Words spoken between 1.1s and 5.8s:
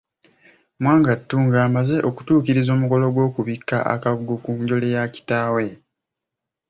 II ng'amaze okutuukiriza omukolo ogw'okubikka akabugo ku njole ya kitaawe.